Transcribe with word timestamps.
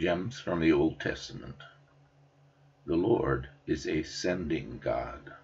Gems 0.00 0.40
from 0.40 0.60
the 0.60 0.72
Old 0.72 0.98
Testament. 0.98 1.56
The 2.86 2.96
Lord 2.96 3.50
is 3.66 3.86
a 3.86 4.02
sending 4.02 4.80
God. 4.82 5.34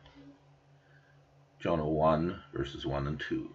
Jonah 1.61 1.87
1, 1.87 2.41
verses 2.55 2.87
1 2.87 3.07
and 3.07 3.21
2. 3.21 3.51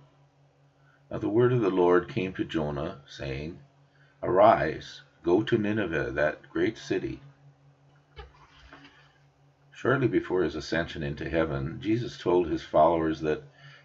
Now 1.09 1.17
the 1.17 1.27
word 1.27 1.53
of 1.53 1.61
the 1.61 1.71
Lord 1.71 2.07
came 2.07 2.33
to 2.33 2.45
Jonah, 2.45 3.01
saying, 3.07 3.57
Arise, 4.21 5.01
go 5.23 5.41
to 5.41 5.57
Nineveh, 5.57 6.11
that 6.11 6.47
great 6.51 6.77
city. 6.77 7.19
Shortly 9.71 10.07
before 10.07 10.43
his 10.43 10.55
ascension 10.55 11.01
into 11.01 11.27
heaven, 11.27 11.79
Jesus 11.81 12.15
told 12.15 12.47
his 12.47 12.61
followers 12.61 13.21
that 13.21 13.41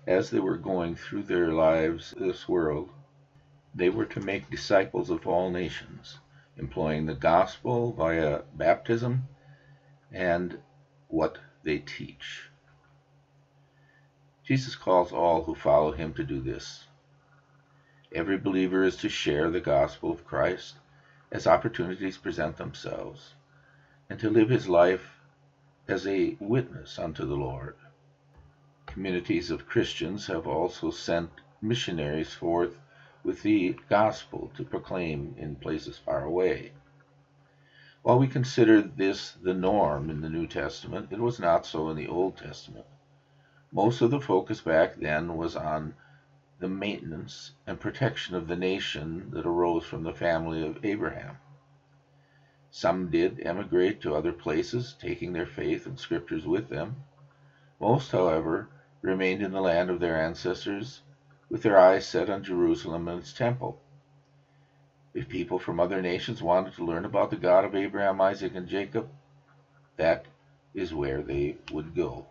as 0.07 0.29
they 0.29 0.41
were 0.41 0.59
going 0.59 0.97
through 0.97 1.23
their 1.23 1.51
lives 1.51 2.13
this 2.19 2.47
world, 2.47 2.91
they 3.75 3.89
were 3.89 4.05
to 4.05 4.21
make 4.21 4.51
disciples 4.51 5.09
of 5.09 5.27
all 5.27 5.49
nations 5.49 6.19
employing 6.57 7.07
the 7.07 7.15
gospel 7.15 7.93
via 7.93 8.43
baptism 8.55 9.29
and 10.13 10.59
what 11.09 11.39
they 11.63 11.79
teach. 11.79 12.49
Jesus 14.45 14.77
calls 14.77 15.13
all 15.13 15.43
who 15.43 15.55
follow 15.55 15.93
him 15.93 16.15
to 16.15 16.25
do 16.25 16.41
this. 16.41 16.85
Every 18.13 18.39
believer 18.39 18.85
is 18.85 18.97
to 18.99 19.09
share 19.09 19.51
the 19.51 19.61
gospel 19.61 20.11
of 20.11 20.25
Christ 20.25 20.77
as 21.33 21.47
opportunities 21.47 22.17
present 22.17 22.57
themselves, 22.57 23.35
and 24.09 24.19
to 24.21 24.31
live 24.31 24.49
his 24.49 24.69
life 24.69 25.19
as 25.89 26.07
a 26.07 26.37
witness 26.39 26.99
unto 26.99 27.27
the 27.27 27.35
Lord. 27.35 27.75
Communities 28.87 29.51
of 29.51 29.67
Christians 29.67 30.29
have 30.29 30.47
also 30.47 30.91
sent 30.91 31.31
missionaries 31.61 32.33
forth 32.33 32.79
with 33.27 33.43
the 33.43 33.75
gospel 33.89 34.53
to 34.55 34.63
proclaim 34.63 35.35
in 35.37 35.57
places 35.57 35.99
far 35.99 36.23
away. 36.23 36.71
While 38.03 38.21
we 38.21 38.29
consider 38.29 38.81
this 38.81 39.33
the 39.33 39.53
norm 39.53 40.11
in 40.11 40.21
the 40.21 40.29
New 40.29 40.47
Testament, 40.47 41.09
it 41.11 41.19
was 41.19 41.41
not 41.41 41.67
so 41.67 41.89
in 41.89 41.97
the 41.97 42.07
Old 42.07 42.37
Testament. 42.37 42.87
Most 43.73 44.01
of 44.01 44.13
the 44.13 44.21
focus 44.21 44.61
back 44.61 44.95
then 44.95 45.37
was 45.37 45.57
on 45.57 45.95
the 46.61 46.69
maintenance 46.69 47.51
and 47.67 47.81
protection 47.81 48.37
of 48.37 48.47
the 48.47 48.55
nation 48.55 49.33
that 49.33 49.45
arose 49.45 49.85
from 49.85 50.05
the 50.05 50.15
family 50.15 50.63
of 50.65 50.79
Abraham. 50.85 51.37
Some 52.71 53.11
did 53.11 53.45
emigrate 53.45 54.01
to 54.03 54.15
other 54.15 54.33
places, 54.33 54.95
taking 55.01 55.33
their 55.33 55.47
faith 55.47 55.85
and 55.85 55.99
scriptures 55.99 56.47
with 56.47 56.69
them. 56.69 57.03
Most, 57.81 58.13
however, 58.13 58.69
remained 59.03 59.43
in 59.43 59.51
the 59.51 59.61
land 59.61 59.91
of 59.91 59.99
their 59.99 60.17
ancestors 60.17 61.01
with 61.49 61.63
their 61.63 61.79
eyes 61.79 62.07
set 62.07 62.29
on 62.29 62.43
Jerusalem 62.43 63.09
and 63.09 63.21
its 63.21 63.33
temple. 63.33 63.81
If 65.15 65.29
people 65.29 65.59
from 65.59 65.81
other 65.81 66.03
nations 66.03 66.43
wanted 66.43 66.75
to 66.75 66.85
learn 66.85 67.05
about 67.05 67.31
the 67.31 67.37
God 67.37 67.65
of 67.65 67.75
Abraham, 67.75 68.21
Isaac, 68.21 68.55
and 68.55 68.69
Jacob, 68.69 69.09
that 69.97 70.27
is 70.75 70.93
where 70.93 71.23
they 71.23 71.57
would 71.73 71.95
go. 71.95 72.27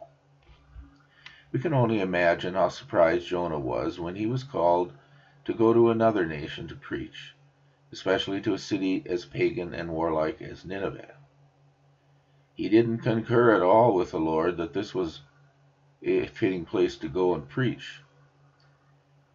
We 1.51 1.59
can 1.59 1.73
only 1.73 1.99
imagine 1.99 2.53
how 2.53 2.69
surprised 2.69 3.27
Jonah 3.27 3.59
was 3.59 3.99
when 3.99 4.15
he 4.15 4.25
was 4.25 4.43
called 4.43 4.91
to 5.45 5.53
go 5.53 5.73
to 5.73 5.89
another 5.89 6.25
nation 6.25 6.67
to 6.67 6.75
preach, 6.75 7.33
especially 7.91 8.41
to 8.41 8.53
a 8.53 8.59
city 8.59 9.03
as 9.05 9.25
pagan 9.25 9.73
and 9.73 9.89
warlike 9.89 10.41
as 10.41 10.65
Nineveh. 10.65 11.15
He 12.55 12.69
didn't 12.69 12.99
concur 12.99 13.55
at 13.55 13.61
all 13.61 13.93
with 13.93 14.11
the 14.11 14.19
Lord 14.19 14.57
that 14.57 14.73
this 14.73 14.93
was 14.93 15.21
a 16.03 16.25
fitting 16.27 16.65
place 16.65 16.97
to 16.97 17.07
go 17.07 17.33
and 17.33 17.47
preach. 17.47 18.01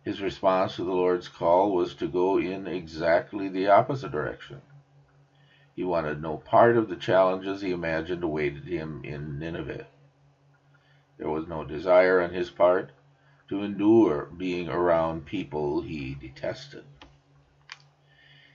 His 0.02 0.22
response 0.22 0.76
to 0.76 0.84
the 0.84 0.92
Lord's 0.92 1.28
call 1.28 1.72
was 1.74 1.94
to 1.96 2.08
go 2.08 2.38
in 2.38 2.66
exactly 2.66 3.48
the 3.48 3.68
opposite 3.68 4.10
direction. 4.10 4.62
He 5.76 5.84
wanted 5.84 6.22
no 6.22 6.38
part 6.38 6.76
of 6.76 6.88
the 6.88 6.96
challenges 6.96 7.60
he 7.60 7.70
imagined 7.70 8.22
awaited 8.24 8.64
him 8.64 9.02
in 9.04 9.38
Nineveh. 9.38 9.86
There 11.18 11.28
was 11.28 11.46
no 11.46 11.64
desire 11.64 12.20
on 12.20 12.30
his 12.30 12.50
part 12.50 12.92
to 13.48 13.62
endure 13.62 14.28
being 14.36 14.69
around 14.69 15.26
people 15.26 15.82
he 15.82 16.14
detested. 16.14 16.84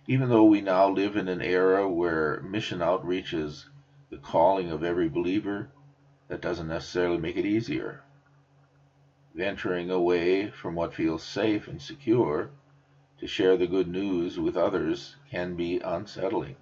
Even 0.08 0.30
though 0.30 0.46
we 0.46 0.62
now 0.62 0.90
live 0.90 1.16
in 1.16 1.28
an 1.28 1.41
era 1.41 1.88
where 1.88 2.40
mission 2.41 2.81
outreach 2.81 3.34
is 3.34 3.68
the 4.09 4.18
calling 4.18 4.72
of 4.72 4.84
every 4.84 5.09
believer, 5.09 5.70
that 6.28 6.41
doesn't 6.41 6.68
necessarily 6.68 7.18
make 7.18 7.38
it 7.38 7.46
easier. 7.46 8.02
Venturing 9.35 9.91
away 9.91 10.50
from 10.50 10.75
what 10.75 10.94
feels 10.94 11.22
safe 11.22 11.68
and 11.68 11.81
secure 11.81 12.51
to 13.18 13.28
share 13.28 13.57
the 13.57 13.68
good 13.68 13.90
news 13.90 14.40
with 14.40 14.56
others 14.56 15.18
can 15.29 15.57
be 15.57 15.78
unsettling. 15.79 16.56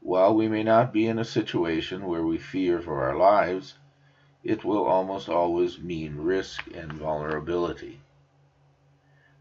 While 0.00 0.34
we 0.34 0.48
may 0.48 0.62
not 0.62 0.94
be 0.94 1.06
in 1.06 1.18
a 1.18 1.24
situation 1.24 2.06
where 2.06 2.24
we 2.24 2.38
fear 2.38 2.80
for 2.80 3.02
our 3.04 3.18
lives, 3.18 3.74
it 4.42 4.64
will 4.64 4.82
almost 4.86 5.28
always 5.28 5.78
mean 5.78 6.16
risk 6.16 6.66
and 6.74 6.90
vulnerability. 6.94 8.00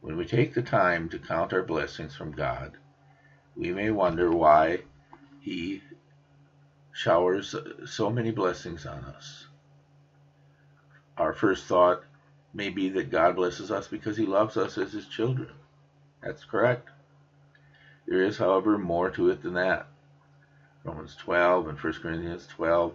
When 0.02 0.18
we 0.18 0.26
take 0.26 0.54
the 0.54 0.62
time 0.62 1.08
to 1.08 1.18
count 1.18 1.54
our 1.54 1.64
blessings 1.64 2.14
from 2.14 2.34
God, 2.34 2.76
we 3.56 3.72
may 3.72 3.90
wonder 3.90 4.30
why 4.32 4.84
He 5.40 5.82
showers 6.92 7.56
so 7.86 8.10
many 8.10 8.32
blessings 8.32 8.86
on 8.86 9.06
us 9.06 9.48
our 11.20 11.34
first 11.34 11.66
thought 11.66 12.04
may 12.54 12.70
be 12.70 12.90
that 12.90 13.12
God 13.12 13.36
blesses 13.36 13.72
us 13.72 13.88
because 13.88 14.16
he 14.16 14.26
loves 14.26 14.56
us 14.56 14.78
as 14.78 14.94
his 14.94 15.06
children. 15.06 15.52
That's 16.24 16.46
correct. 16.46 16.90
There 18.08 18.24
is, 18.24 18.38
however, 18.38 18.78
more 18.78 19.12
to 19.12 19.30
it 19.30 19.44
than 19.44 19.54
that. 19.54 19.88
Romans 20.84 21.16
12 21.16 21.68
and 21.68 21.78
1 21.78 21.94
Corinthians 22.02 22.48
12 22.48 22.94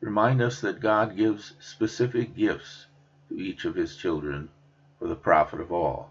remind 0.00 0.42
us 0.42 0.60
that 0.60 0.80
God 0.80 1.16
gives 1.16 1.54
specific 1.58 2.36
gifts 2.36 2.86
to 3.28 3.38
each 3.38 3.64
of 3.64 3.74
his 3.74 3.96
children 3.96 4.50
for 4.98 5.08
the 5.08 5.16
profit 5.16 5.60
of 5.60 5.72
all. 5.72 6.10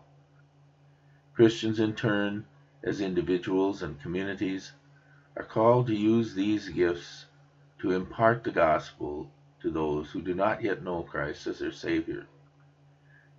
Christians, 1.35 1.79
in 1.79 1.93
turn, 1.93 2.45
as 2.83 2.99
individuals 2.99 3.83
and 3.83 4.01
communities, 4.01 4.73
are 5.37 5.43
called 5.43 5.87
to 5.87 5.95
use 5.95 6.33
these 6.33 6.69
gifts 6.69 7.25
to 7.79 7.91
impart 7.91 8.43
the 8.43 8.51
gospel 8.51 9.29
to 9.63 9.71
those 9.71 10.11
who 10.11 10.21
do 10.21 10.33
not 10.33 10.61
yet 10.61 10.83
know 10.83 11.03
Christ 11.03 11.47
as 11.47 11.59
their 11.59 11.71
Savior. 11.71 12.25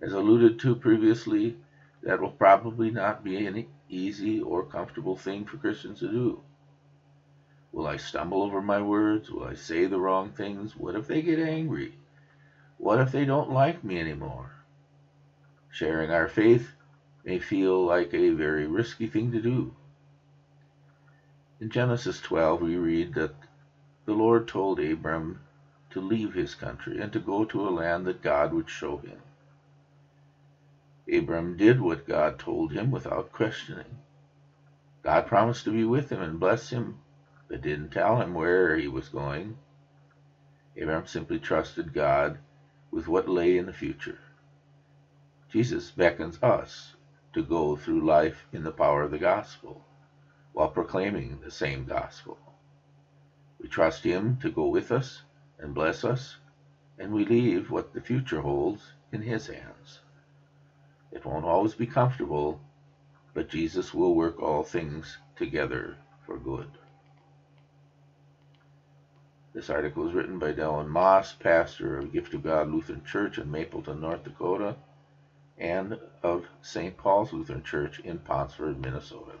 As 0.01 0.11
alluded 0.11 0.59
to 0.59 0.75
previously, 0.75 1.55
that 2.01 2.19
will 2.19 2.31
probably 2.31 2.89
not 2.89 3.23
be 3.23 3.45
an 3.45 3.67
easy 3.89 4.41
or 4.41 4.65
comfortable 4.65 5.15
thing 5.15 5.45
for 5.45 5.57
Christians 5.57 5.99
to 5.99 6.09
do. 6.09 6.41
Will 7.71 7.85
I 7.85 7.97
stumble 7.97 8.41
over 8.41 8.59
my 8.59 8.81
words? 8.81 9.29
Will 9.29 9.43
I 9.43 9.53
say 9.53 9.85
the 9.85 9.99
wrong 9.99 10.31
things? 10.31 10.75
What 10.75 10.95
if 10.95 11.05
they 11.07 11.21
get 11.21 11.39
angry? 11.39 11.93
What 12.77 12.99
if 12.99 13.11
they 13.11 13.25
don't 13.25 13.51
like 13.51 13.83
me 13.83 13.99
anymore? 13.99 14.51
Sharing 15.69 16.09
our 16.09 16.27
faith 16.27 16.71
may 17.23 17.37
feel 17.37 17.85
like 17.85 18.13
a 18.13 18.29
very 18.31 18.65
risky 18.65 19.07
thing 19.07 19.31
to 19.31 19.41
do. 19.41 19.75
In 21.59 21.69
Genesis 21.69 22.19
12, 22.19 22.61
we 22.61 22.75
read 22.77 23.13
that 23.13 23.35
the 24.05 24.13
Lord 24.13 24.47
told 24.47 24.79
Abram 24.79 25.39
to 25.95 26.01
leave 26.01 26.33
his 26.33 26.55
country 26.55 26.99
and 26.99 27.13
to 27.13 27.19
go 27.19 27.45
to 27.45 27.65
a 27.65 27.71
land 27.71 28.05
that 28.05 28.21
God 28.21 28.51
would 28.51 28.69
show 28.69 28.97
him. 28.97 29.17
Abram 31.09 31.55
did 31.55 31.79
what 31.79 32.05
God 32.05 32.37
told 32.37 32.73
him 32.73 32.91
without 32.91 33.31
questioning. 33.31 33.99
God 35.03 35.25
promised 35.25 35.63
to 35.63 35.71
be 35.71 35.85
with 35.85 36.11
him 36.11 36.21
and 36.21 36.37
bless 36.37 36.69
him, 36.69 36.99
but 37.47 37.61
didn't 37.61 37.91
tell 37.91 38.19
him 38.19 38.33
where 38.33 38.75
he 38.75 38.89
was 38.89 39.07
going. 39.07 39.57
Abram 40.75 41.05
simply 41.05 41.39
trusted 41.39 41.93
God 41.93 42.39
with 42.91 43.07
what 43.07 43.29
lay 43.29 43.57
in 43.57 43.65
the 43.65 43.71
future. 43.71 44.19
Jesus 45.47 45.91
beckons 45.91 46.43
us 46.43 46.95
to 47.31 47.41
go 47.41 47.77
through 47.77 48.05
life 48.05 48.47
in 48.51 48.63
the 48.63 48.71
power 48.71 49.03
of 49.03 49.11
the 49.11 49.17
gospel 49.17 49.85
while 50.51 50.67
proclaiming 50.67 51.39
the 51.41 51.51
same 51.51 51.85
gospel. 51.85 52.37
We 53.61 53.69
trust 53.69 54.03
Him 54.03 54.37
to 54.41 54.49
go 54.51 54.67
with 54.67 54.91
us 54.91 55.21
and 55.59 55.73
bless 55.73 56.03
us, 56.03 56.37
and 56.97 57.13
we 57.13 57.25
leave 57.25 57.71
what 57.71 57.93
the 57.93 58.01
future 58.01 58.41
holds 58.41 58.93
in 59.11 59.21
His 59.21 59.47
hands. 59.47 60.01
It 61.11 61.25
won't 61.25 61.45
always 61.45 61.75
be 61.75 61.87
comfortable, 61.87 62.59
but 63.33 63.49
Jesus 63.49 63.93
will 63.93 64.15
work 64.15 64.41
all 64.41 64.63
things 64.63 65.17
together 65.35 65.97
for 66.25 66.37
good. 66.37 66.69
This 69.53 69.69
article 69.69 70.03
was 70.03 70.13
written 70.13 70.37
by 70.37 70.51
Dylan 70.51 70.87
Moss, 70.87 71.33
pastor 71.33 71.97
of 71.97 72.11
Gift 72.11 72.33
of 72.33 72.43
God 72.43 72.69
Lutheran 72.69 73.03
Church 73.05 73.37
in 73.37 73.49
Mapleton, 73.49 74.01
North 74.01 74.23
Dakota, 74.25 74.75
and 75.57 75.97
of 76.21 76.45
St. 76.61 76.97
Paul's 76.97 77.31
Lutheran 77.31 77.63
Church 77.63 77.99
in 77.99 78.19
Ponsford, 78.19 78.81
Minnesota. 78.81 79.37